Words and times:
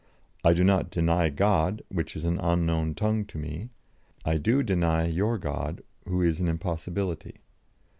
I 0.43 0.53
do 0.53 0.63
not 0.63 0.89
deny 0.89 1.29
'God,' 1.29 1.83
which 1.89 2.15
is 2.15 2.25
an 2.25 2.39
unknown 2.39 2.95
tongue 2.95 3.23
to 3.25 3.37
me; 3.37 3.69
I 4.25 4.37
do 4.37 4.63
deny 4.63 5.05
your 5.05 5.37
God, 5.37 5.83
who 6.07 6.23
is 6.23 6.39
an 6.39 6.47
impossibility. 6.47 7.35